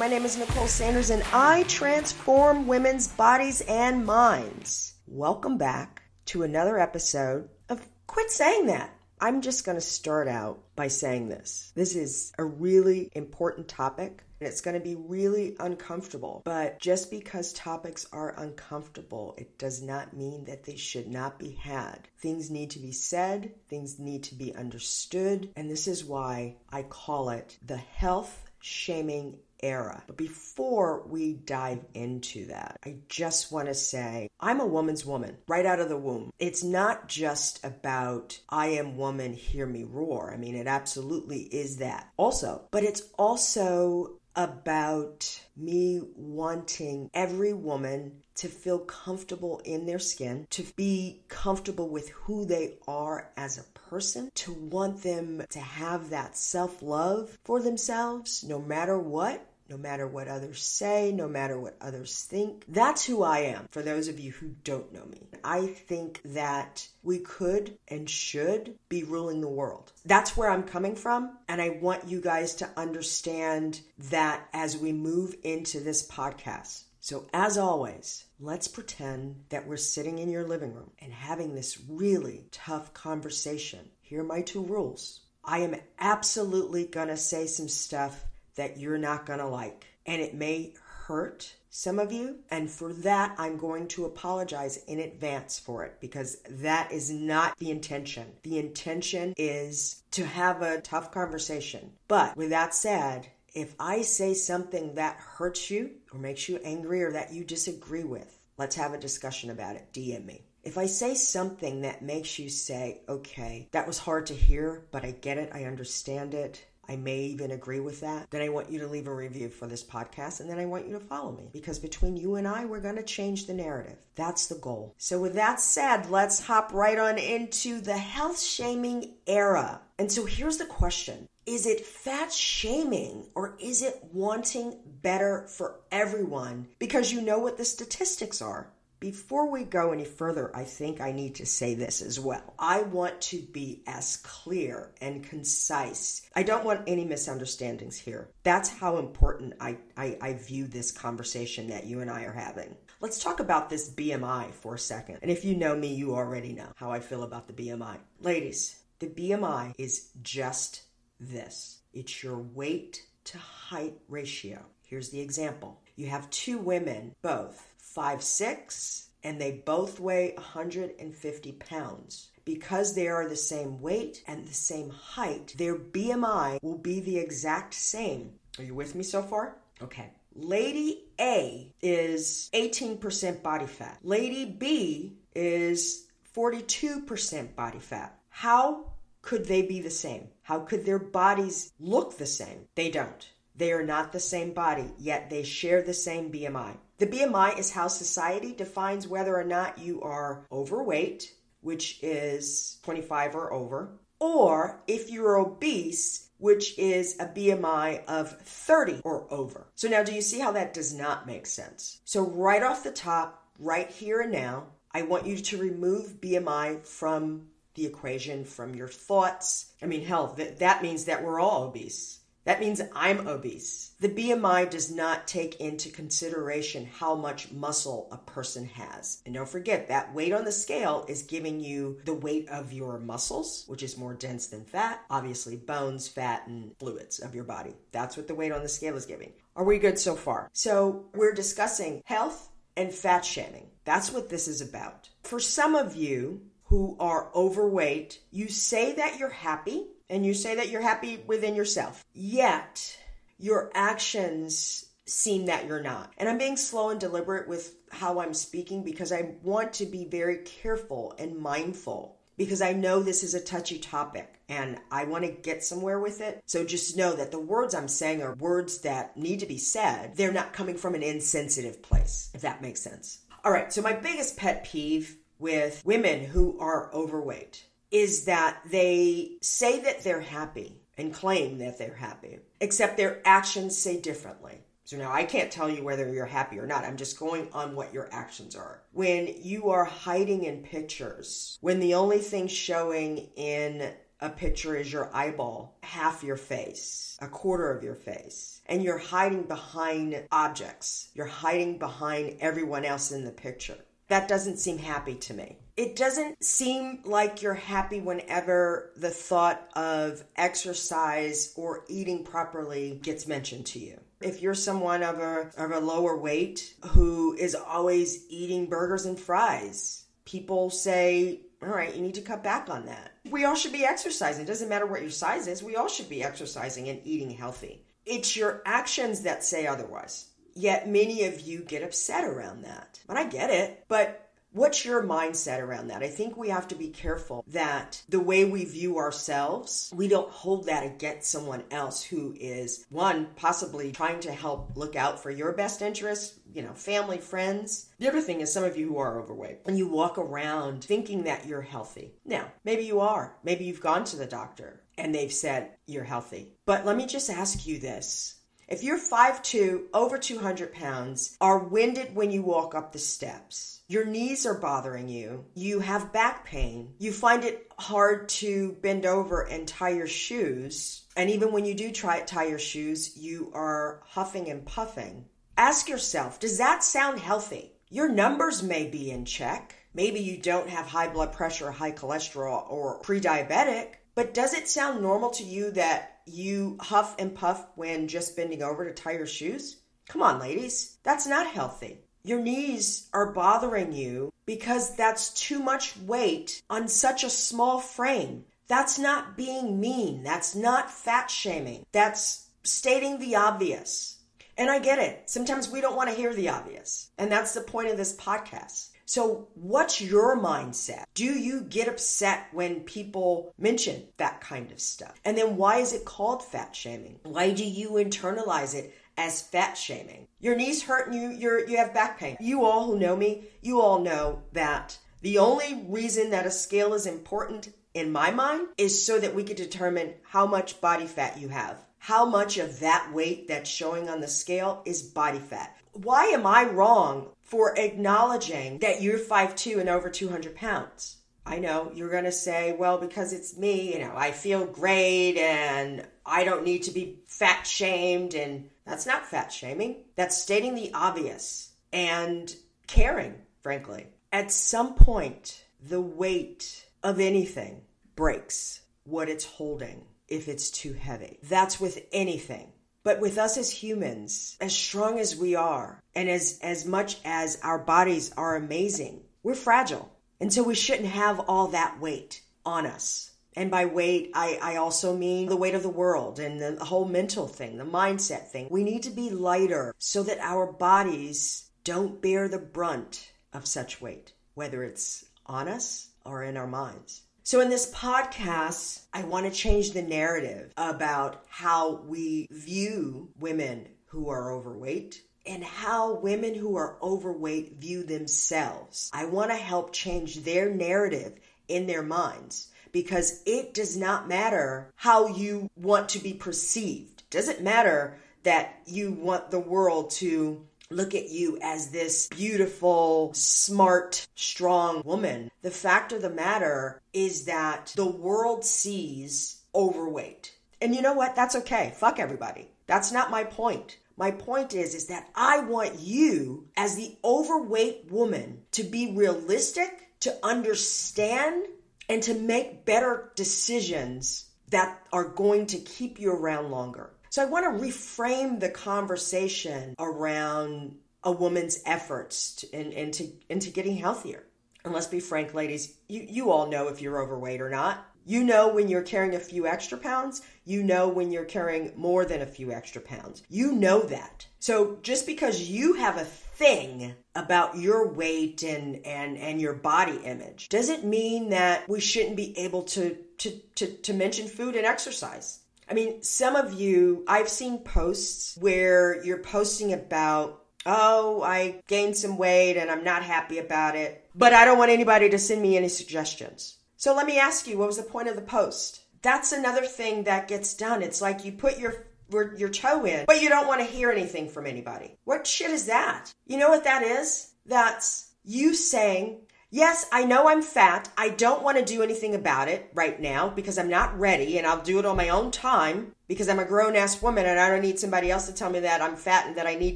My 0.00 0.08
name 0.08 0.24
is 0.24 0.38
Nicole 0.38 0.66
Sanders, 0.66 1.10
and 1.10 1.22
I 1.30 1.64
transform 1.64 2.66
women's 2.66 3.06
bodies 3.06 3.60
and 3.60 4.06
minds. 4.06 4.94
Welcome 5.06 5.58
back 5.58 6.00
to 6.24 6.42
another 6.42 6.78
episode 6.78 7.50
of 7.68 7.86
Quit 8.06 8.30
Saying 8.30 8.68
That. 8.68 8.96
I'm 9.20 9.42
just 9.42 9.66
going 9.66 9.76
to 9.76 9.82
start 9.82 10.26
out 10.26 10.62
by 10.74 10.88
saying 10.88 11.28
this. 11.28 11.70
This 11.74 11.96
is 11.96 12.32
a 12.38 12.44
really 12.44 13.10
important 13.14 13.68
topic 13.68 14.24
and 14.40 14.48
it's 14.48 14.62
going 14.62 14.72
to 14.72 14.80
be 14.80 14.94
really 14.94 15.54
uncomfortable. 15.60 16.40
But 16.46 16.80
just 16.80 17.10
because 17.10 17.52
topics 17.52 18.06
are 18.10 18.40
uncomfortable, 18.40 19.34
it 19.36 19.58
does 19.58 19.82
not 19.82 20.16
mean 20.16 20.44
that 20.44 20.64
they 20.64 20.76
should 20.76 21.08
not 21.08 21.38
be 21.38 21.50
had. 21.50 22.08
Things 22.22 22.50
need 22.50 22.70
to 22.70 22.78
be 22.78 22.92
said, 22.92 23.52
things 23.68 23.98
need 23.98 24.22
to 24.24 24.34
be 24.34 24.54
understood, 24.54 25.50
and 25.56 25.70
this 25.70 25.86
is 25.86 26.06
why 26.06 26.56
I 26.70 26.84
call 26.84 27.28
it 27.28 27.58
the 27.66 27.76
health 27.76 28.46
shaming 28.60 29.38
era. 29.62 30.02
But 30.06 30.16
before 30.16 31.02
we 31.06 31.34
dive 31.34 31.84
into 31.94 32.46
that, 32.46 32.78
I 32.84 32.96
just 33.08 33.52
want 33.52 33.68
to 33.68 33.74
say 33.74 34.28
I'm 34.40 34.60
a 34.60 34.66
woman's 34.66 35.04
woman 35.04 35.36
right 35.48 35.66
out 35.66 35.80
of 35.80 35.88
the 35.88 35.96
womb. 35.96 36.30
It's 36.38 36.64
not 36.64 37.08
just 37.08 37.64
about 37.64 38.40
I 38.48 38.68
am 38.68 38.96
woman, 38.96 39.32
hear 39.32 39.66
me 39.66 39.84
roar. 39.84 40.32
I 40.32 40.36
mean, 40.36 40.56
it 40.56 40.66
absolutely 40.66 41.42
is 41.42 41.76
that 41.78 42.08
also, 42.16 42.66
but 42.70 42.84
it's 42.84 43.02
also 43.18 44.20
about 44.36 45.40
me 45.56 46.00
wanting 46.14 47.10
every 47.12 47.52
woman 47.52 48.12
to 48.36 48.48
feel 48.48 48.78
comfortable 48.78 49.60
in 49.64 49.86
their 49.86 49.98
skin, 49.98 50.46
to 50.50 50.62
be 50.76 51.20
comfortable 51.28 51.88
with 51.88 52.08
who 52.10 52.44
they 52.44 52.78
are 52.86 53.30
as 53.36 53.58
a 53.58 53.64
person, 53.88 54.30
to 54.34 54.52
want 54.52 55.02
them 55.02 55.42
to 55.50 55.60
have 55.60 56.10
that 56.10 56.36
self 56.36 56.82
love 56.82 57.38
for 57.44 57.60
themselves 57.60 58.44
no 58.44 58.58
matter 58.58 58.98
what 58.98 59.46
no 59.70 59.78
matter 59.78 60.06
what 60.06 60.26
others 60.26 60.62
say, 60.62 61.12
no 61.12 61.28
matter 61.28 61.58
what 61.58 61.76
others 61.80 62.24
think. 62.24 62.64
That's 62.66 63.06
who 63.06 63.22
I 63.22 63.38
am, 63.40 63.68
for 63.70 63.82
those 63.82 64.08
of 64.08 64.18
you 64.18 64.32
who 64.32 64.48
don't 64.64 64.92
know 64.92 65.04
me. 65.06 65.28
I 65.44 65.68
think 65.68 66.20
that 66.24 66.88
we 67.04 67.20
could 67.20 67.78
and 67.86 68.10
should 68.10 68.76
be 68.88 69.04
ruling 69.04 69.40
the 69.40 69.48
world. 69.48 69.92
That's 70.04 70.36
where 70.36 70.50
I'm 70.50 70.64
coming 70.64 70.96
from, 70.96 71.38
and 71.48 71.62
I 71.62 71.78
want 71.80 72.08
you 72.08 72.20
guys 72.20 72.56
to 72.56 72.68
understand 72.76 73.80
that 74.10 74.48
as 74.52 74.76
we 74.76 74.92
move 74.92 75.36
into 75.44 75.78
this 75.78 76.06
podcast. 76.06 76.82
So, 77.02 77.26
as 77.32 77.56
always, 77.56 78.26
let's 78.38 78.68
pretend 78.68 79.44
that 79.48 79.66
we're 79.66 79.78
sitting 79.78 80.18
in 80.18 80.28
your 80.28 80.46
living 80.46 80.74
room 80.74 80.90
and 80.98 81.12
having 81.12 81.54
this 81.54 81.80
really 81.88 82.44
tough 82.50 82.92
conversation. 82.92 83.88
Here 84.02 84.20
are 84.20 84.24
my 84.24 84.42
two 84.42 84.62
rules. 84.62 85.20
I 85.42 85.60
am 85.60 85.76
absolutely 85.98 86.84
gonna 86.84 87.16
say 87.16 87.46
some 87.46 87.68
stuff 87.68 88.26
that 88.60 88.76
you're 88.76 88.98
not 88.98 89.24
going 89.24 89.38
to 89.38 89.46
like. 89.46 89.86
And 90.04 90.20
it 90.20 90.34
may 90.34 90.74
hurt 91.06 91.54
some 91.70 91.98
of 91.98 92.12
you. 92.12 92.40
And 92.50 92.70
for 92.70 92.92
that, 92.92 93.34
I'm 93.38 93.56
going 93.56 93.88
to 93.88 94.04
apologize 94.04 94.84
in 94.86 95.00
advance 95.00 95.58
for 95.58 95.82
it 95.84 95.96
because 95.98 96.42
that 96.50 96.92
is 96.92 97.10
not 97.10 97.56
the 97.56 97.70
intention. 97.70 98.26
The 98.42 98.58
intention 98.58 99.32
is 99.38 100.02
to 100.10 100.26
have 100.26 100.60
a 100.60 100.82
tough 100.82 101.10
conversation. 101.10 101.92
But 102.06 102.36
with 102.36 102.50
that 102.50 102.74
said, 102.74 103.28
if 103.54 103.74
I 103.80 104.02
say 104.02 104.34
something 104.34 104.94
that 104.96 105.16
hurts 105.16 105.70
you 105.70 105.92
or 106.12 106.20
makes 106.20 106.46
you 106.46 106.60
angry 106.62 107.02
or 107.02 107.12
that 107.12 107.32
you 107.32 107.44
disagree 107.44 108.04
with, 108.04 108.38
let's 108.58 108.76
have 108.76 108.92
a 108.92 108.98
discussion 108.98 109.48
about 109.48 109.76
it. 109.76 109.90
DM 109.94 110.26
me. 110.26 110.42
If 110.62 110.76
I 110.76 110.84
say 110.84 111.14
something 111.14 111.80
that 111.80 112.02
makes 112.02 112.38
you 112.38 112.50
say, 112.50 113.00
okay, 113.08 113.68
that 113.72 113.86
was 113.86 113.96
hard 113.96 114.26
to 114.26 114.34
hear, 114.34 114.84
but 114.92 115.06
I 115.06 115.12
get 115.12 115.38
it, 115.38 115.50
I 115.54 115.64
understand 115.64 116.34
it, 116.34 116.62
I 116.90 116.96
may 116.96 117.20
even 117.20 117.52
agree 117.52 117.78
with 117.78 118.00
that, 118.00 118.28
then 118.30 118.42
I 118.42 118.48
want 118.48 118.68
you 118.68 118.80
to 118.80 118.88
leave 118.88 119.06
a 119.06 119.14
review 119.14 119.48
for 119.48 119.68
this 119.68 119.84
podcast 119.84 120.40
and 120.40 120.50
then 120.50 120.58
I 120.58 120.66
want 120.66 120.88
you 120.88 120.92
to 120.94 120.98
follow 120.98 121.30
me 121.30 121.48
because 121.52 121.78
between 121.78 122.16
you 122.16 122.34
and 122.34 122.48
I, 122.48 122.64
we're 122.64 122.80
going 122.80 122.96
to 122.96 123.04
change 123.04 123.46
the 123.46 123.54
narrative. 123.54 123.96
That's 124.16 124.48
the 124.48 124.56
goal. 124.56 124.96
So, 124.98 125.20
with 125.20 125.34
that 125.34 125.60
said, 125.60 126.10
let's 126.10 126.40
hop 126.40 126.72
right 126.72 126.98
on 126.98 127.16
into 127.16 127.80
the 127.80 127.96
health 127.96 128.40
shaming 128.40 129.14
era. 129.28 129.80
And 130.00 130.10
so, 130.10 130.26
here's 130.26 130.56
the 130.56 130.66
question 130.66 131.28
Is 131.46 131.64
it 131.64 131.86
fat 131.86 132.32
shaming 132.32 133.28
or 133.36 133.56
is 133.60 133.82
it 133.82 134.02
wanting 134.12 134.76
better 135.00 135.46
for 135.46 135.76
everyone 135.92 136.66
because 136.80 137.12
you 137.12 137.20
know 137.20 137.38
what 137.38 137.56
the 137.56 137.64
statistics 137.64 138.42
are? 138.42 138.72
Before 139.00 139.50
we 139.50 139.64
go 139.64 139.92
any 139.92 140.04
further, 140.04 140.54
I 140.54 140.64
think 140.64 141.00
I 141.00 141.10
need 141.10 141.36
to 141.36 141.46
say 141.46 141.74
this 141.74 142.02
as 142.02 142.20
well. 142.20 142.52
I 142.58 142.82
want 142.82 143.18
to 143.22 143.40
be 143.40 143.82
as 143.86 144.18
clear 144.18 144.92
and 145.00 145.24
concise. 145.24 146.28
I 146.36 146.42
don't 146.42 146.66
want 146.66 146.82
any 146.86 147.06
misunderstandings 147.06 147.96
here. 147.96 148.28
That's 148.42 148.68
how 148.68 148.98
important 148.98 149.54
I, 149.58 149.78
I, 149.96 150.18
I, 150.20 150.34
view 150.34 150.66
this 150.66 150.92
conversation 150.92 151.68
that 151.68 151.86
you 151.86 152.00
and 152.00 152.10
I 152.10 152.24
are 152.24 152.32
having. 152.32 152.76
Let's 153.00 153.24
talk 153.24 153.40
about 153.40 153.70
this 153.70 153.90
BMI 153.90 154.52
for 154.52 154.74
a 154.74 154.78
second. 154.78 155.20
And 155.22 155.30
if 155.30 155.46
you 155.46 155.56
know 155.56 155.74
me, 155.74 155.94
you 155.94 156.14
already 156.14 156.52
know 156.52 156.68
how 156.76 156.90
I 156.90 157.00
feel 157.00 157.22
about 157.22 157.46
the 157.46 157.54
BMI. 157.54 157.96
Ladies, 158.20 158.80
the 158.98 159.06
BMI 159.06 159.72
is 159.78 160.10
just 160.22 160.82
this 161.18 161.80
it's 161.94 162.22
your 162.22 162.38
weight 162.38 163.06
to 163.24 163.38
height 163.38 163.98
ratio. 164.08 164.58
Here's 164.82 165.08
the 165.08 165.20
example 165.20 165.80
you 165.96 166.08
have 166.08 166.28
two 166.28 166.58
women, 166.58 167.14
both 167.22 167.69
five 167.94 168.22
six, 168.22 169.08
and 169.22 169.40
they 169.40 169.62
both 169.66 170.00
weigh 170.00 170.32
150 170.36 171.52
pounds. 171.52 172.30
Because 172.44 172.94
they 172.94 173.08
are 173.08 173.28
the 173.28 173.36
same 173.36 173.80
weight 173.80 174.22
and 174.26 174.46
the 174.46 174.54
same 174.54 174.90
height, 174.90 175.54
their 175.56 175.76
BMI 175.76 176.58
will 176.62 176.78
be 176.78 177.00
the 177.00 177.18
exact 177.18 177.74
same. 177.74 178.32
Are 178.58 178.64
you 178.64 178.74
with 178.74 178.94
me 178.94 179.02
so 179.02 179.22
far? 179.22 179.56
Okay. 179.82 180.10
Lady 180.34 181.04
A 181.20 181.72
is 181.82 182.48
18% 182.54 183.42
body 183.42 183.66
fat. 183.66 183.98
Lady 184.02 184.44
B 184.46 185.18
is 185.34 186.06
42% 186.34 187.54
body 187.54 187.78
fat. 187.78 188.18
How 188.28 188.92
could 189.22 189.46
they 189.46 189.62
be 189.62 189.80
the 189.80 189.90
same? 189.90 190.28
How 190.42 190.60
could 190.60 190.86
their 190.86 190.98
bodies 190.98 191.72
look 191.78 192.16
the 192.16 192.26
same? 192.26 192.66
They 192.74 192.90
don't. 192.90 193.28
They 193.54 193.72
are 193.72 193.84
not 193.84 194.12
the 194.12 194.20
same 194.20 194.52
body, 194.52 194.90
yet 194.98 195.28
they 195.28 195.42
share 195.42 195.82
the 195.82 195.92
same 195.92 196.32
BMI. 196.32 196.76
The 197.00 197.06
BMI 197.06 197.58
is 197.58 197.70
how 197.70 197.88
society 197.88 198.52
defines 198.52 199.08
whether 199.08 199.34
or 199.34 199.42
not 199.42 199.78
you 199.78 200.02
are 200.02 200.44
overweight, 200.52 201.32
which 201.62 201.98
is 202.02 202.78
25 202.82 203.36
or 203.36 203.50
over, 203.54 203.98
or 204.18 204.82
if 204.86 205.08
you're 205.08 205.38
obese, 205.38 206.28
which 206.36 206.78
is 206.78 207.18
a 207.18 207.24
BMI 207.24 208.04
of 208.04 208.38
30 208.42 209.00
or 209.02 209.26
over. 209.32 209.68
So 209.76 209.88
now, 209.88 210.02
do 210.02 210.12
you 210.12 210.20
see 210.20 210.40
how 210.40 210.52
that 210.52 210.74
does 210.74 210.92
not 210.92 211.26
make 211.26 211.46
sense? 211.46 212.02
So, 212.04 212.20
right 212.20 212.62
off 212.62 212.84
the 212.84 212.92
top, 212.92 213.46
right 213.58 213.90
here 213.90 214.20
and 214.20 214.32
now, 214.32 214.66
I 214.92 215.00
want 215.00 215.24
you 215.24 215.38
to 215.38 215.56
remove 215.56 216.20
BMI 216.20 216.86
from 216.86 217.46
the 217.76 217.86
equation, 217.86 218.44
from 218.44 218.74
your 218.74 218.88
thoughts. 218.88 219.72
I 219.82 219.86
mean, 219.86 220.04
hell, 220.04 220.34
th- 220.34 220.58
that 220.58 220.82
means 220.82 221.06
that 221.06 221.24
we're 221.24 221.40
all 221.40 221.64
obese. 221.64 222.19
That 222.50 222.58
means 222.58 222.80
I'm 222.96 223.28
obese. 223.28 223.92
The 224.00 224.08
BMI 224.08 224.70
does 224.70 224.90
not 224.90 225.28
take 225.28 225.60
into 225.60 225.88
consideration 225.88 226.84
how 226.98 227.14
much 227.14 227.52
muscle 227.52 228.08
a 228.10 228.16
person 228.16 228.64
has. 228.64 229.22
And 229.24 229.36
don't 229.36 229.48
forget 229.48 229.86
that 229.86 230.12
weight 230.12 230.32
on 230.32 230.44
the 230.44 230.50
scale 230.50 231.06
is 231.08 231.22
giving 231.22 231.60
you 231.60 232.00
the 232.04 232.12
weight 232.12 232.48
of 232.48 232.72
your 232.72 232.98
muscles, 232.98 233.62
which 233.68 233.84
is 233.84 233.96
more 233.96 234.14
dense 234.14 234.48
than 234.48 234.64
fat, 234.64 235.00
obviously 235.08 235.54
bones, 235.54 236.08
fat, 236.08 236.48
and 236.48 236.74
fluids 236.80 237.20
of 237.20 237.36
your 237.36 237.44
body. 237.44 237.76
That's 237.92 238.16
what 238.16 238.26
the 238.26 238.34
weight 238.34 238.50
on 238.50 238.64
the 238.64 238.68
scale 238.68 238.96
is 238.96 239.06
giving. 239.06 239.32
Are 239.54 239.62
we 239.62 239.78
good 239.78 240.00
so 240.00 240.16
far? 240.16 240.50
So 240.52 241.04
we're 241.14 241.34
discussing 241.34 242.02
health 242.04 242.48
and 242.76 242.92
fat 242.92 243.24
shaming. 243.24 243.68
That's 243.84 244.10
what 244.10 244.28
this 244.28 244.48
is 244.48 244.60
about. 244.60 245.08
For 245.22 245.38
some 245.38 245.76
of 245.76 245.94
you 245.94 246.49
who 246.70 246.96
are 247.00 247.30
overweight, 247.34 248.20
you 248.30 248.48
say 248.48 248.94
that 248.94 249.18
you're 249.18 249.28
happy 249.28 249.88
and 250.08 250.24
you 250.24 250.32
say 250.32 250.54
that 250.54 250.70
you're 250.70 250.80
happy 250.80 251.22
within 251.26 251.56
yourself. 251.56 252.04
Yet, 252.14 252.96
your 253.38 253.72
actions 253.74 254.86
seem 255.04 255.46
that 255.46 255.66
you're 255.66 255.82
not. 255.82 256.12
And 256.16 256.28
I'm 256.28 256.38
being 256.38 256.56
slow 256.56 256.90
and 256.90 257.00
deliberate 257.00 257.48
with 257.48 257.74
how 257.90 258.20
I'm 258.20 258.32
speaking 258.32 258.84
because 258.84 259.10
I 259.10 259.32
want 259.42 259.72
to 259.74 259.86
be 259.86 260.04
very 260.04 260.38
careful 260.38 261.12
and 261.18 261.36
mindful 261.36 262.16
because 262.36 262.62
I 262.62 262.72
know 262.72 263.02
this 263.02 263.24
is 263.24 263.34
a 263.34 263.40
touchy 263.40 263.78
topic 263.78 264.32
and 264.48 264.78
I 264.92 265.04
want 265.04 265.24
to 265.24 265.30
get 265.32 265.64
somewhere 265.64 265.98
with 265.98 266.20
it. 266.20 266.40
So 266.46 266.64
just 266.64 266.96
know 266.96 267.14
that 267.16 267.32
the 267.32 267.40
words 267.40 267.74
I'm 267.74 267.88
saying 267.88 268.22
are 268.22 268.34
words 268.34 268.78
that 268.82 269.16
need 269.16 269.40
to 269.40 269.46
be 269.46 269.58
said. 269.58 270.16
They're 270.16 270.32
not 270.32 270.52
coming 270.52 270.76
from 270.76 270.94
an 270.94 271.02
insensitive 271.02 271.82
place, 271.82 272.30
if 272.32 272.42
that 272.42 272.62
makes 272.62 272.80
sense. 272.80 273.22
All 273.44 273.50
right, 273.50 273.72
so 273.72 273.82
my 273.82 273.94
biggest 273.94 274.36
pet 274.36 274.64
peeve 274.64 275.16
with 275.40 275.82
women 275.84 276.24
who 276.24 276.58
are 276.60 276.92
overweight 276.94 277.64
is 277.90 278.26
that 278.26 278.60
they 278.70 279.32
say 279.40 279.80
that 279.80 280.04
they're 280.04 280.20
happy 280.20 280.80
and 280.96 281.12
claim 281.12 281.58
that 281.58 281.78
they're 281.78 281.94
happy, 281.94 282.38
except 282.60 282.96
their 282.96 283.20
actions 283.24 283.76
say 283.76 284.00
differently. 284.00 284.60
So 284.84 284.96
now 284.96 285.12
I 285.12 285.24
can't 285.24 285.50
tell 285.50 285.70
you 285.70 285.82
whether 285.82 286.12
you're 286.12 286.26
happy 286.26 286.58
or 286.58 286.66
not. 286.66 286.84
I'm 286.84 286.96
just 286.96 287.18
going 287.18 287.48
on 287.52 287.74
what 287.74 287.94
your 287.94 288.08
actions 288.12 288.56
are. 288.56 288.82
When 288.92 289.34
you 289.40 289.70
are 289.70 289.84
hiding 289.84 290.44
in 290.44 290.62
pictures, 290.62 291.58
when 291.60 291.80
the 291.80 291.94
only 291.94 292.18
thing 292.18 292.48
showing 292.48 293.28
in 293.36 293.92
a 294.20 294.28
picture 294.28 294.76
is 294.76 294.92
your 294.92 295.14
eyeball, 295.14 295.78
half 295.82 296.22
your 296.22 296.36
face, 296.36 297.16
a 297.22 297.28
quarter 297.28 297.70
of 297.70 297.82
your 297.82 297.94
face, 297.94 298.60
and 298.66 298.82
you're 298.82 298.98
hiding 298.98 299.44
behind 299.44 300.24
objects. 300.30 301.08
You're 301.14 301.26
hiding 301.26 301.78
behind 301.78 302.36
everyone 302.40 302.84
else 302.84 303.12
in 303.12 303.24
the 303.24 303.30
picture. 303.30 303.78
That 304.10 304.26
doesn't 304.26 304.56
seem 304.58 304.78
happy 304.78 305.14
to 305.14 305.34
me. 305.34 305.56
It 305.76 305.94
doesn't 305.94 306.42
seem 306.42 306.98
like 307.04 307.42
you're 307.42 307.54
happy 307.54 308.00
whenever 308.00 308.90
the 308.96 309.08
thought 309.08 309.68
of 309.76 310.24
exercise 310.34 311.54
or 311.56 311.84
eating 311.86 312.24
properly 312.24 312.98
gets 313.04 313.28
mentioned 313.28 313.66
to 313.66 313.78
you. 313.78 314.00
If 314.20 314.42
you're 314.42 314.54
someone 314.54 315.04
of 315.04 315.20
a, 315.20 315.52
of 315.56 315.70
a 315.70 315.78
lower 315.78 316.16
weight 316.16 316.74
who 316.88 317.36
is 317.36 317.54
always 317.54 318.26
eating 318.28 318.66
burgers 318.66 319.06
and 319.06 319.18
fries, 319.18 320.06
people 320.24 320.70
say, 320.70 321.42
all 321.62 321.68
right, 321.68 321.94
you 321.94 322.02
need 322.02 322.14
to 322.14 322.20
cut 322.20 322.42
back 322.42 322.68
on 322.68 322.86
that. 322.86 323.12
We 323.30 323.44
all 323.44 323.54
should 323.54 323.72
be 323.72 323.84
exercising. 323.84 324.42
It 324.42 324.48
doesn't 324.48 324.68
matter 324.68 324.86
what 324.86 325.02
your 325.02 325.10
size 325.10 325.46
is, 325.46 325.62
we 325.62 325.76
all 325.76 325.88
should 325.88 326.08
be 326.08 326.24
exercising 326.24 326.88
and 326.88 327.00
eating 327.04 327.30
healthy. 327.30 327.84
It's 328.04 328.36
your 328.36 328.60
actions 328.66 329.20
that 329.20 329.44
say 329.44 329.68
otherwise. 329.68 330.29
Yet 330.60 330.86
many 330.86 331.24
of 331.24 331.40
you 331.40 331.60
get 331.60 331.82
upset 331.82 332.22
around 332.22 332.64
that. 332.64 333.00
But 333.06 333.16
I 333.16 333.26
get 333.26 333.48
it. 333.48 333.84
But 333.88 334.30
What's 334.52 334.84
your 334.84 335.04
mindset 335.04 335.60
around 335.60 335.88
that? 335.88 336.02
I 336.02 336.08
think 336.08 336.36
we 336.36 336.48
have 336.48 336.66
to 336.68 336.74
be 336.74 336.88
careful 336.88 337.44
that 337.46 338.02
the 338.08 338.18
way 338.18 338.44
we 338.44 338.64
view 338.64 338.98
ourselves, 338.98 339.92
we 339.94 340.08
don't 340.08 340.28
hold 340.28 340.66
that 340.66 340.84
against 340.84 341.30
someone 341.30 341.62
else 341.70 342.02
who 342.02 342.34
is, 342.36 342.84
one, 342.90 343.28
possibly 343.36 343.92
trying 343.92 344.18
to 344.20 344.32
help 344.32 344.72
look 344.74 344.96
out 344.96 345.22
for 345.22 345.30
your 345.30 345.52
best 345.52 345.82
interest, 345.82 346.40
you 346.52 346.62
know, 346.62 346.74
family, 346.74 347.18
friends. 347.18 347.90
The 348.00 348.08
other 348.08 348.20
thing 348.20 348.40
is 348.40 348.52
some 348.52 348.64
of 348.64 348.76
you 348.76 348.88
who 348.88 348.98
are 348.98 349.20
overweight 349.20 349.60
and 349.66 349.78
you 349.78 349.86
walk 349.86 350.18
around 350.18 350.82
thinking 350.82 351.22
that 351.24 351.46
you're 351.46 351.62
healthy. 351.62 352.14
Now, 352.24 352.50
maybe 352.64 352.82
you 352.82 352.98
are. 352.98 353.36
Maybe 353.44 353.66
you've 353.66 353.80
gone 353.80 354.02
to 354.06 354.16
the 354.16 354.26
doctor 354.26 354.82
and 354.98 355.14
they've 355.14 355.32
said 355.32 355.76
you're 355.86 356.02
healthy. 356.02 356.54
But 356.66 356.84
let 356.84 356.96
me 356.96 357.06
just 357.06 357.30
ask 357.30 357.68
you 357.68 357.78
this 357.78 358.39
if 358.70 358.84
you're 358.84 359.00
5'2, 359.00 359.86
over 359.92 360.16
200 360.16 360.72
pounds, 360.72 361.36
are 361.40 361.58
winded 361.58 362.14
when 362.14 362.30
you 362.30 362.42
walk 362.42 362.76
up 362.76 362.92
the 362.92 363.00
steps, 363.00 363.80
your 363.88 364.04
knees 364.04 364.46
are 364.46 364.54
bothering 364.54 365.08
you, 365.08 365.44
you 365.54 365.80
have 365.80 366.12
back 366.12 366.46
pain, 366.46 366.94
you 366.98 367.12
find 367.12 367.44
it 367.44 367.66
hard 367.76 368.28
to 368.28 368.76
bend 368.80 369.04
over 369.04 369.42
and 369.42 369.66
tie 369.66 369.90
your 369.90 370.06
shoes, 370.06 371.02
and 371.16 371.28
even 371.28 371.50
when 371.50 371.64
you 371.64 371.74
do 371.74 371.90
try 371.90 372.20
to 372.20 372.24
tie 372.24 372.46
your 372.46 372.60
shoes, 372.60 373.16
you 373.16 373.50
are 373.54 374.02
huffing 374.06 374.48
and 374.48 374.64
puffing. 374.64 375.24
Ask 375.56 375.88
yourself, 375.88 376.38
does 376.38 376.58
that 376.58 376.84
sound 376.84 377.18
healthy? 377.18 377.72
Your 377.88 378.08
numbers 378.08 378.62
may 378.62 378.86
be 378.86 379.10
in 379.10 379.24
check. 379.24 379.74
Maybe 379.92 380.20
you 380.20 380.36
don't 380.36 380.68
have 380.68 380.86
high 380.86 381.08
blood 381.08 381.32
pressure, 381.32 381.72
high 381.72 381.90
cholesterol, 381.90 382.70
or 382.70 383.00
pre 383.00 383.20
diabetic, 383.20 383.94
but 384.14 384.32
does 384.32 384.54
it 384.54 384.68
sound 384.68 385.02
normal 385.02 385.30
to 385.30 385.42
you 385.42 385.72
that 385.72 386.19
you 386.30 386.78
huff 386.80 387.16
and 387.18 387.34
puff 387.34 387.66
when 387.74 388.08
just 388.08 388.36
bending 388.36 388.62
over 388.62 388.84
to 388.84 388.92
tie 388.92 389.12
your 389.12 389.26
shoes? 389.26 389.76
Come 390.08 390.22
on, 390.22 390.40
ladies. 390.40 390.96
That's 391.02 391.26
not 391.26 391.46
healthy. 391.46 391.98
Your 392.22 392.40
knees 392.40 393.08
are 393.12 393.32
bothering 393.32 393.92
you 393.92 394.32
because 394.44 394.96
that's 394.96 395.30
too 395.30 395.58
much 395.58 395.96
weight 395.98 396.62
on 396.68 396.88
such 396.88 397.24
a 397.24 397.30
small 397.30 397.80
frame. 397.80 398.44
That's 398.68 398.98
not 398.98 399.36
being 399.36 399.80
mean. 399.80 400.22
That's 400.22 400.54
not 400.54 400.90
fat 400.90 401.30
shaming. 401.30 401.86
That's 401.92 402.48
stating 402.62 403.18
the 403.18 403.36
obvious. 403.36 404.18
And 404.58 404.70
I 404.70 404.78
get 404.78 404.98
it. 404.98 405.30
Sometimes 405.30 405.70
we 405.70 405.80
don't 405.80 405.96
want 405.96 406.10
to 406.10 406.14
hear 406.14 406.34
the 406.34 406.50
obvious. 406.50 407.10
And 407.16 407.32
that's 407.32 407.54
the 407.54 407.62
point 407.62 407.90
of 407.90 407.96
this 407.96 408.14
podcast. 408.16 408.89
So, 409.10 409.48
what's 409.54 410.00
your 410.00 410.38
mindset? 410.38 411.02
Do 411.14 411.24
you 411.24 411.62
get 411.62 411.88
upset 411.88 412.46
when 412.52 412.82
people 412.82 413.52
mention 413.58 414.04
that 414.18 414.40
kind 414.40 414.70
of 414.70 414.78
stuff? 414.78 415.20
And 415.24 415.36
then 415.36 415.56
why 415.56 415.78
is 415.78 415.92
it 415.92 416.04
called 416.04 416.44
fat 416.44 416.76
shaming? 416.76 417.18
Why 417.24 417.50
do 417.50 417.64
you 417.64 417.94
internalize 417.94 418.72
it 418.72 418.94
as 419.16 419.42
fat 419.42 419.74
shaming? 419.74 420.28
Your 420.38 420.54
knees 420.54 420.84
hurt 420.84 421.08
and 421.08 421.20
you 421.20 421.30
you 421.30 421.64
you 421.66 421.76
have 421.78 421.92
back 421.92 422.20
pain. 422.20 422.36
You 422.38 422.64
all 422.64 422.86
who 422.86 423.00
know 423.00 423.16
me, 423.16 423.48
you 423.60 423.80
all 423.80 423.98
know 423.98 424.42
that 424.52 424.96
the 425.22 425.38
only 425.38 425.84
reason 425.88 426.30
that 426.30 426.46
a 426.46 426.50
scale 426.52 426.94
is 426.94 427.06
important 427.06 427.70
in 427.94 428.12
my 428.12 428.30
mind 428.30 428.68
is 428.78 429.04
so 429.04 429.18
that 429.18 429.34
we 429.34 429.42
can 429.42 429.56
determine 429.56 430.14
how 430.22 430.46
much 430.46 430.80
body 430.80 431.08
fat 431.08 431.36
you 431.36 431.48
have. 431.48 431.84
How 431.98 432.26
much 432.26 432.58
of 432.58 432.78
that 432.78 433.10
weight 433.12 433.48
that's 433.48 433.68
showing 433.68 434.08
on 434.08 434.20
the 434.20 434.28
scale 434.28 434.82
is 434.84 435.02
body 435.02 435.40
fat. 435.40 435.76
Why 435.92 436.26
am 436.26 436.46
I 436.46 436.64
wrong 436.64 437.30
for 437.50 437.76
acknowledging 437.76 438.78
that 438.78 439.02
you're 439.02 439.18
5'2 439.18 439.80
and 439.80 439.88
over 439.88 440.08
200 440.08 440.54
pounds. 440.54 441.16
I 441.44 441.58
know 441.58 441.90
you're 441.92 442.10
going 442.10 442.24
to 442.24 442.32
say, 442.32 442.76
well, 442.78 442.96
because 442.98 443.32
it's 443.32 443.58
me, 443.58 443.92
you 443.92 443.98
know, 443.98 444.12
I 444.14 444.30
feel 444.30 444.66
great 444.66 445.36
and 445.36 446.06
I 446.24 446.44
don't 446.44 446.64
need 446.64 446.84
to 446.84 446.92
be 446.92 447.18
fat 447.26 447.66
shamed. 447.66 448.34
And 448.34 448.70
that's 448.84 449.04
not 449.04 449.26
fat 449.26 449.52
shaming. 449.52 449.96
That's 450.14 450.40
stating 450.40 450.76
the 450.76 450.92
obvious 450.94 451.72
and 451.92 452.54
caring, 452.86 453.34
frankly. 453.62 454.06
At 454.30 454.52
some 454.52 454.94
point, 454.94 455.64
the 455.82 456.00
weight 456.00 456.86
of 457.02 457.18
anything 457.18 457.80
breaks 458.14 458.82
what 459.02 459.28
it's 459.28 459.44
holding 459.44 460.04
if 460.28 460.46
it's 460.46 460.70
too 460.70 460.92
heavy. 460.92 461.40
That's 461.42 461.80
with 461.80 462.06
anything. 462.12 462.70
But 463.02 463.20
with 463.20 463.38
us 463.38 463.56
as 463.56 463.70
humans, 463.70 464.56
as 464.60 464.76
strong 464.76 465.18
as 465.18 465.34
we 465.36 465.54
are, 465.54 466.02
and 466.14 466.28
as, 466.28 466.58
as 466.62 466.84
much 466.84 467.18
as 467.24 467.58
our 467.62 467.78
bodies 467.78 468.32
are 468.36 468.56
amazing, 468.56 469.22
we're 469.42 469.54
fragile. 469.54 470.10
And 470.38 470.52
so 470.52 470.62
we 470.62 470.74
shouldn't 470.74 471.08
have 471.08 471.40
all 471.40 471.68
that 471.68 472.00
weight 472.00 472.42
on 472.64 472.86
us. 472.86 473.30
And 473.54 473.70
by 473.70 473.86
weight, 473.86 474.30
I, 474.34 474.58
I 474.62 474.76
also 474.76 475.16
mean 475.16 475.48
the 475.48 475.56
weight 475.56 475.74
of 475.74 475.82
the 475.82 475.88
world 475.88 476.38
and 476.38 476.60
the 476.60 476.84
whole 476.84 477.04
mental 477.04 477.48
thing, 477.48 477.78
the 477.78 477.84
mindset 477.84 478.48
thing. 478.48 478.68
We 478.70 478.84
need 478.84 479.02
to 479.04 479.10
be 479.10 479.30
lighter 479.30 479.94
so 479.98 480.22
that 480.22 480.38
our 480.38 480.70
bodies 480.70 481.70
don't 481.84 482.22
bear 482.22 482.48
the 482.48 482.58
brunt 482.58 483.32
of 483.52 483.66
such 483.66 484.00
weight, 484.00 484.32
whether 484.54 484.84
it's 484.84 485.24
on 485.46 485.68
us 485.68 486.08
or 486.24 486.44
in 486.44 486.56
our 486.56 486.66
minds. 486.66 487.22
So, 487.42 487.60
in 487.60 487.70
this 487.70 487.90
podcast, 487.92 489.04
I 489.14 489.24
want 489.24 489.46
to 489.46 489.52
change 489.52 489.92
the 489.92 490.02
narrative 490.02 490.72
about 490.76 491.42
how 491.48 492.02
we 492.06 492.46
view 492.50 493.30
women 493.38 493.88
who 494.06 494.28
are 494.28 494.52
overweight 494.52 495.22
and 495.46 495.64
how 495.64 496.14
women 496.14 496.54
who 496.54 496.76
are 496.76 496.98
overweight 497.02 497.76
view 497.78 498.02
themselves. 498.02 499.10
I 499.14 499.24
want 499.24 499.50
to 499.50 499.56
help 499.56 499.92
change 499.92 500.44
their 500.44 500.70
narrative 500.72 501.40
in 501.66 501.86
their 501.86 502.02
minds 502.02 502.68
because 502.92 503.42
it 503.46 503.72
does 503.72 503.96
not 503.96 504.28
matter 504.28 504.92
how 504.96 505.28
you 505.28 505.70
want 505.76 506.10
to 506.10 506.18
be 506.18 506.34
perceived. 506.34 507.22
It 507.22 507.30
doesn't 507.30 507.62
matter 507.62 508.18
that 508.42 508.80
you 508.86 509.12
want 509.12 509.50
the 509.50 509.60
world 509.60 510.10
to 510.10 510.66
look 510.90 511.14
at 511.14 511.28
you 511.28 511.56
as 511.62 511.90
this 511.90 512.26
beautiful, 512.28 513.32
smart, 513.32 514.26
strong 514.34 515.02
woman. 515.04 515.50
The 515.62 515.70
fact 515.70 516.12
of 516.12 516.20
the 516.20 516.30
matter 516.30 517.00
is 517.12 517.44
that 517.44 517.92
the 517.94 518.10
world 518.10 518.64
sees 518.64 519.62
overweight. 519.74 520.52
And 520.80 520.94
you 520.94 521.00
know 521.00 521.12
what? 521.12 521.36
That's 521.36 521.54
okay. 521.56 521.92
Fuck 521.96 522.18
everybody. 522.18 522.68
That's 522.86 523.12
not 523.12 523.30
my 523.30 523.44
point. 523.44 523.98
My 524.16 524.32
point 524.32 524.74
is 524.74 524.94
is 524.94 525.06
that 525.06 525.30
I 525.34 525.60
want 525.60 526.00
you 526.00 526.68
as 526.76 526.96
the 526.96 527.16
overweight 527.24 528.10
woman 528.10 528.62
to 528.72 528.82
be 528.82 529.12
realistic, 529.12 530.08
to 530.20 530.36
understand 530.42 531.66
and 532.08 532.22
to 532.24 532.34
make 532.34 532.84
better 532.84 533.30
decisions 533.36 534.46
that 534.70 534.98
are 535.12 535.28
going 535.28 535.66
to 535.66 535.78
keep 535.78 536.18
you 536.18 536.32
around 536.32 536.70
longer. 536.70 537.10
So 537.30 537.40
I 537.42 537.46
want 537.46 537.64
to 537.64 537.86
reframe 537.86 538.58
the 538.58 538.68
conversation 538.68 539.94
around 540.00 540.96
a 541.22 541.30
woman's 541.30 541.80
efforts 541.86 542.56
to, 542.56 542.70
in, 542.76 542.90
into, 542.90 543.28
into 543.48 543.70
getting 543.70 543.96
healthier. 543.96 544.42
And 544.84 544.92
let's 544.92 545.06
be 545.06 545.20
frank, 545.20 545.54
ladies, 545.54 545.94
you, 546.08 546.26
you 546.28 546.50
all 546.50 546.66
know 546.66 546.88
if 546.88 547.00
you're 547.00 547.22
overweight 547.22 547.60
or 547.60 547.70
not. 547.70 548.04
You 548.26 548.42
know 548.42 548.74
when 548.74 548.88
you're 548.88 549.02
carrying 549.02 549.36
a 549.36 549.40
few 549.40 549.66
extra 549.66 549.96
pounds. 549.96 550.42
You 550.64 550.82
know 550.82 551.08
when 551.08 551.30
you're 551.30 551.44
carrying 551.44 551.92
more 551.96 552.24
than 552.24 552.42
a 552.42 552.46
few 552.46 552.72
extra 552.72 553.00
pounds. 553.00 553.44
You 553.48 553.72
know 553.72 554.00
that. 554.02 554.46
So 554.58 554.98
just 555.02 555.24
because 555.24 555.60
you 555.68 555.94
have 555.94 556.16
a 556.16 556.24
thing 556.24 557.14
about 557.36 557.76
your 557.76 558.08
weight 558.08 558.64
and, 558.64 559.06
and, 559.06 559.38
and 559.38 559.60
your 559.60 559.74
body 559.74 560.18
image 560.24 560.68
doesn't 560.68 561.04
mean 561.04 561.50
that 561.50 561.88
we 561.88 562.00
shouldn't 562.00 562.36
be 562.36 562.58
able 562.58 562.82
to, 562.84 563.16
to, 563.38 563.52
to, 563.76 563.86
to 563.86 564.12
mention 564.12 564.48
food 564.48 564.74
and 564.74 564.84
exercise. 564.84 565.59
I 565.90 565.94
mean, 565.94 566.22
some 566.22 566.54
of 566.54 566.72
you, 566.72 567.24
I've 567.26 567.48
seen 567.48 567.80
posts 567.80 568.56
where 568.56 569.22
you're 569.24 569.42
posting 569.42 569.92
about, 569.92 570.62
oh, 570.86 571.42
I 571.42 571.82
gained 571.88 572.16
some 572.16 572.38
weight 572.38 572.76
and 572.76 572.88
I'm 572.88 573.02
not 573.02 573.24
happy 573.24 573.58
about 573.58 573.96
it, 573.96 574.24
but 574.34 574.52
I 574.52 574.64
don't 574.64 574.78
want 574.78 574.92
anybody 574.92 575.28
to 575.30 575.38
send 575.38 575.60
me 575.60 575.76
any 575.76 575.88
suggestions. 575.88 576.78
So 576.96 577.16
let 577.16 577.26
me 577.26 577.40
ask 577.40 577.66
you, 577.66 577.76
what 577.76 577.88
was 577.88 577.96
the 577.96 578.04
point 578.04 578.28
of 578.28 578.36
the 578.36 578.42
post? 578.42 579.00
That's 579.22 579.50
another 579.52 579.84
thing 579.84 580.24
that 580.24 580.48
gets 580.48 580.74
done. 580.74 581.02
It's 581.02 581.20
like 581.20 581.44
you 581.44 581.52
put 581.52 581.78
your 581.78 582.06
your 582.30 582.68
toe 582.68 583.04
in, 583.04 583.24
but 583.26 583.42
you 583.42 583.48
don't 583.48 583.66
want 583.66 583.80
to 583.80 583.86
hear 583.86 584.08
anything 584.12 584.48
from 584.48 584.64
anybody. 584.64 585.16
What 585.24 585.48
shit 585.48 585.72
is 585.72 585.86
that? 585.86 586.32
You 586.46 586.58
know 586.58 586.68
what 586.68 586.84
that 586.84 587.02
is? 587.02 587.52
That's 587.66 588.30
you 588.44 588.74
saying 588.74 589.40
Yes, 589.72 590.08
I 590.10 590.24
know 590.24 590.48
I'm 590.48 590.62
fat. 590.62 591.08
I 591.16 591.28
don't 591.28 591.62
want 591.62 591.78
to 591.78 591.84
do 591.84 592.02
anything 592.02 592.34
about 592.34 592.66
it 592.66 592.90
right 592.92 593.20
now 593.20 593.48
because 593.48 593.78
I'm 593.78 593.88
not 593.88 594.18
ready 594.18 594.58
and 594.58 594.66
I'll 594.66 594.82
do 594.82 594.98
it 594.98 595.06
on 595.06 595.16
my 595.16 595.28
own 595.28 595.52
time 595.52 596.12
because 596.26 596.48
I'm 596.48 596.58
a 596.58 596.64
grown 596.64 596.96
ass 596.96 597.22
woman 597.22 597.46
and 597.46 597.58
I 597.58 597.68
don't 597.68 597.82
need 597.82 598.00
somebody 598.00 598.32
else 598.32 598.46
to 598.46 598.52
tell 598.52 598.68
me 598.68 598.80
that 598.80 599.00
I'm 599.00 599.14
fat 599.14 599.46
and 599.46 599.56
that 599.56 599.68
I 599.68 599.76
need 599.76 599.94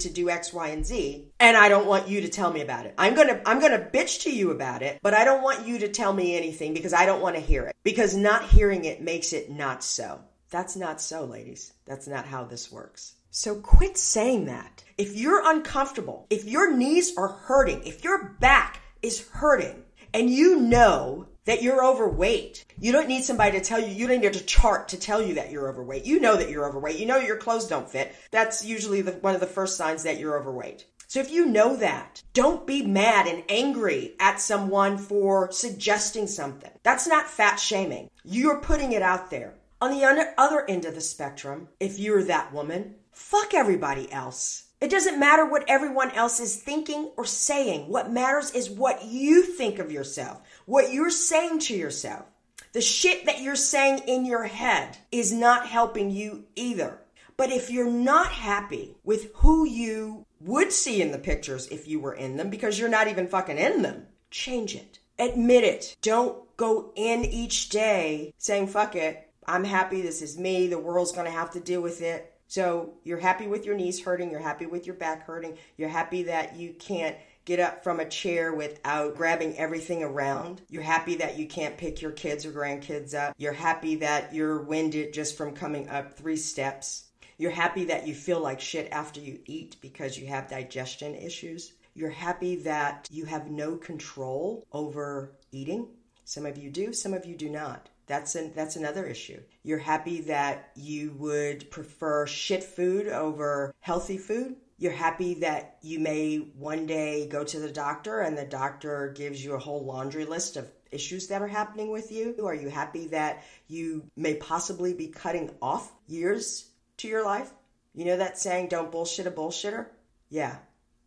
to 0.00 0.10
do 0.10 0.30
X, 0.30 0.52
Y, 0.52 0.68
and 0.68 0.86
Z. 0.86 1.26
And 1.40 1.56
I 1.56 1.68
don't 1.68 1.88
want 1.88 2.06
you 2.06 2.20
to 2.20 2.28
tell 2.28 2.52
me 2.52 2.60
about 2.60 2.86
it. 2.86 2.94
I'm 2.96 3.16
gonna 3.16 3.42
I'm 3.44 3.60
gonna 3.60 3.90
bitch 3.92 4.22
to 4.22 4.30
you 4.30 4.52
about 4.52 4.82
it, 4.82 5.00
but 5.02 5.12
I 5.12 5.24
don't 5.24 5.42
want 5.42 5.66
you 5.66 5.80
to 5.80 5.88
tell 5.88 6.12
me 6.12 6.36
anything 6.36 6.72
because 6.72 6.92
I 6.92 7.04
don't 7.04 7.22
want 7.22 7.34
to 7.34 7.42
hear 7.42 7.64
it. 7.64 7.74
Because 7.82 8.14
not 8.14 8.44
hearing 8.44 8.84
it 8.84 9.02
makes 9.02 9.32
it 9.32 9.50
not 9.50 9.82
so. 9.82 10.20
That's 10.50 10.76
not 10.76 11.00
so, 11.00 11.24
ladies. 11.24 11.72
That's 11.84 12.06
not 12.06 12.26
how 12.26 12.44
this 12.44 12.70
works. 12.70 13.14
So 13.32 13.56
quit 13.56 13.98
saying 13.98 14.44
that. 14.44 14.84
If 14.96 15.16
you're 15.16 15.42
uncomfortable, 15.44 16.28
if 16.30 16.44
your 16.44 16.72
knees 16.72 17.12
are 17.16 17.26
hurting, 17.26 17.82
if 17.82 18.04
your 18.04 18.36
back 18.38 18.80
is 19.04 19.28
hurting 19.28 19.84
and 20.12 20.30
you 20.30 20.60
know 20.60 21.26
that 21.44 21.62
you're 21.62 21.84
overweight, 21.84 22.64
you 22.80 22.90
don't 22.90 23.08
need 23.08 23.22
somebody 23.22 23.58
to 23.58 23.64
tell 23.64 23.78
you, 23.78 23.88
you 23.88 24.06
don't 24.06 24.20
need 24.20 24.34
a 24.34 24.40
chart 24.40 24.88
to 24.88 24.96
tell 24.96 25.20
you 25.20 25.34
that 25.34 25.50
you're 25.50 25.68
overweight. 25.68 26.06
You 26.06 26.20
know 26.20 26.36
that 26.36 26.48
you're 26.48 26.66
overweight. 26.66 26.98
You 26.98 27.06
know 27.06 27.18
your 27.18 27.36
clothes 27.36 27.68
don't 27.68 27.90
fit. 27.90 28.14
That's 28.30 28.64
usually 28.64 29.02
the, 29.02 29.12
one 29.12 29.34
of 29.34 29.40
the 29.40 29.46
first 29.46 29.76
signs 29.76 30.04
that 30.04 30.18
you're 30.18 30.38
overweight. 30.38 30.86
So 31.06 31.20
if 31.20 31.30
you 31.30 31.46
know 31.46 31.76
that, 31.76 32.22
don't 32.32 32.66
be 32.66 32.84
mad 32.84 33.26
and 33.26 33.44
angry 33.48 34.14
at 34.18 34.40
someone 34.40 34.96
for 34.96 35.52
suggesting 35.52 36.26
something. 36.26 36.70
That's 36.82 37.06
not 37.06 37.28
fat 37.28 37.56
shaming. 37.56 38.08
You're 38.24 38.60
putting 38.60 38.92
it 38.92 39.02
out 39.02 39.30
there. 39.30 39.54
On 39.80 39.90
the 39.90 40.32
other 40.38 40.64
end 40.68 40.86
of 40.86 40.94
the 40.94 41.00
spectrum, 41.02 41.68
if 41.78 41.98
you're 41.98 42.24
that 42.24 42.54
woman, 42.54 42.94
fuck 43.12 43.52
everybody 43.52 44.10
else. 44.10 44.64
It 44.84 44.90
doesn't 44.90 45.18
matter 45.18 45.46
what 45.46 45.64
everyone 45.66 46.10
else 46.10 46.40
is 46.40 46.56
thinking 46.56 47.10
or 47.16 47.24
saying. 47.24 47.88
What 47.88 48.12
matters 48.12 48.50
is 48.50 48.68
what 48.68 49.02
you 49.02 49.42
think 49.42 49.78
of 49.78 49.90
yourself, 49.90 50.42
what 50.66 50.92
you're 50.92 51.08
saying 51.08 51.60
to 51.60 51.74
yourself. 51.74 52.26
The 52.74 52.82
shit 52.82 53.24
that 53.24 53.40
you're 53.40 53.56
saying 53.56 54.00
in 54.06 54.26
your 54.26 54.44
head 54.44 54.98
is 55.10 55.32
not 55.32 55.66
helping 55.66 56.10
you 56.10 56.44
either. 56.54 56.98
But 57.38 57.50
if 57.50 57.70
you're 57.70 57.90
not 57.90 58.26
happy 58.26 58.98
with 59.04 59.32
who 59.36 59.66
you 59.66 60.26
would 60.38 60.70
see 60.70 61.00
in 61.00 61.12
the 61.12 61.18
pictures 61.18 61.66
if 61.68 61.88
you 61.88 61.98
were 61.98 62.12
in 62.12 62.36
them, 62.36 62.50
because 62.50 62.78
you're 62.78 62.90
not 62.90 63.08
even 63.08 63.26
fucking 63.26 63.56
in 63.56 63.80
them, 63.80 64.08
change 64.30 64.74
it. 64.74 64.98
Admit 65.18 65.64
it. 65.64 65.96
Don't 66.02 66.54
go 66.58 66.92
in 66.94 67.24
each 67.24 67.70
day 67.70 68.34
saying, 68.36 68.66
fuck 68.66 68.96
it. 68.96 69.30
I'm 69.46 69.64
happy. 69.64 70.02
This 70.02 70.20
is 70.20 70.36
me. 70.36 70.66
The 70.66 70.78
world's 70.78 71.12
going 71.12 71.24
to 71.24 71.32
have 71.32 71.52
to 71.52 71.60
deal 71.60 71.80
with 71.80 72.02
it. 72.02 72.33
So 72.46 72.94
you're 73.04 73.18
happy 73.18 73.46
with 73.46 73.64
your 73.64 73.74
knees 73.74 74.02
hurting, 74.02 74.30
you're 74.30 74.40
happy 74.40 74.66
with 74.66 74.86
your 74.86 74.96
back 74.96 75.26
hurting, 75.26 75.58
you're 75.76 75.88
happy 75.88 76.24
that 76.24 76.56
you 76.56 76.74
can't 76.74 77.16
get 77.44 77.60
up 77.60 77.84
from 77.84 78.00
a 78.00 78.08
chair 78.08 78.54
without 78.54 79.16
grabbing 79.16 79.58
everything 79.58 80.02
around. 80.02 80.62
You're 80.68 80.82
happy 80.82 81.16
that 81.16 81.36
you 81.36 81.46
can't 81.46 81.76
pick 81.76 82.00
your 82.00 82.12
kids 82.12 82.46
or 82.46 82.52
grandkids 82.52 83.14
up. 83.14 83.34
You're 83.36 83.52
happy 83.52 83.96
that 83.96 84.34
you're 84.34 84.62
winded 84.62 85.12
just 85.12 85.36
from 85.36 85.54
coming 85.54 85.88
up 85.88 86.16
three 86.16 86.36
steps. 86.36 87.04
You're 87.36 87.50
happy 87.50 87.84
that 87.86 88.06
you 88.06 88.14
feel 88.14 88.40
like 88.40 88.60
shit 88.60 88.88
after 88.92 89.20
you 89.20 89.40
eat 89.46 89.76
because 89.80 90.16
you 90.16 90.26
have 90.28 90.48
digestion 90.48 91.14
issues. 91.14 91.72
You're 91.94 92.10
happy 92.10 92.56
that 92.62 93.08
you 93.10 93.24
have 93.24 93.50
no 93.50 93.76
control 93.76 94.66
over 94.72 95.32
eating. 95.52 95.88
Some 96.24 96.46
of 96.46 96.56
you 96.56 96.70
do, 96.70 96.92
some 96.92 97.12
of 97.12 97.26
you 97.26 97.36
do 97.36 97.50
not. 97.50 97.88
That's 98.06 98.34
an, 98.34 98.52
that's 98.54 98.76
another 98.76 99.06
issue. 99.06 99.40
You're 99.62 99.78
happy 99.78 100.22
that 100.22 100.70
you 100.74 101.12
would 101.18 101.70
prefer 101.70 102.26
shit 102.26 102.62
food 102.62 103.08
over 103.08 103.74
healthy 103.80 104.18
food. 104.18 104.56
You're 104.76 104.92
happy 104.92 105.34
that 105.34 105.78
you 105.82 106.00
may 106.00 106.36
one 106.58 106.86
day 106.86 107.28
go 107.28 107.44
to 107.44 107.60
the 107.60 107.70
doctor 107.70 108.20
and 108.20 108.36
the 108.36 108.44
doctor 108.44 109.14
gives 109.16 109.42
you 109.42 109.54
a 109.54 109.58
whole 109.58 109.84
laundry 109.84 110.24
list 110.24 110.56
of 110.56 110.70
issues 110.90 111.28
that 111.28 111.42
are 111.42 111.48
happening 111.48 111.90
with 111.90 112.12
you. 112.12 112.36
Are 112.44 112.54
you 112.54 112.68
happy 112.68 113.08
that 113.08 113.44
you 113.68 114.04
may 114.16 114.34
possibly 114.34 114.92
be 114.92 115.08
cutting 115.08 115.50
off 115.62 115.92
years 116.06 116.68
to 116.98 117.08
your 117.08 117.24
life? 117.24 117.50
You 117.94 118.04
know 118.04 118.16
that 118.16 118.38
saying, 118.38 118.68
don't 118.68 118.90
bullshit 118.90 119.26
a 119.26 119.30
bullshitter? 119.30 119.86
Yeah. 120.28 120.56